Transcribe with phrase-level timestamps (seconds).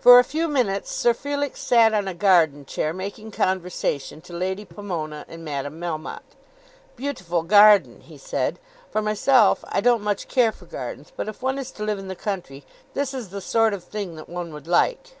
[0.00, 4.64] For a few minutes Sir Felix sat on a garden chair making conversation to Lady
[4.64, 6.34] Pomona and Madame Melmotte.
[6.96, 8.58] "Beautiful garden," he said;
[8.90, 12.08] "for myself I don't much care for gardens; but if one is to live in
[12.08, 15.14] the country, this is the sort of thing that one would like."